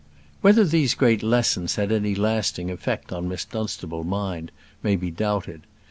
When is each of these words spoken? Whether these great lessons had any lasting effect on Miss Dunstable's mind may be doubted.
Whether 0.41 0.63
these 0.65 0.95
great 0.95 1.21
lessons 1.21 1.75
had 1.75 1.91
any 1.91 2.15
lasting 2.15 2.71
effect 2.71 3.11
on 3.13 3.29
Miss 3.29 3.45
Dunstable's 3.45 4.07
mind 4.07 4.49
may 4.81 4.95
be 4.95 5.11
doubted. 5.11 5.61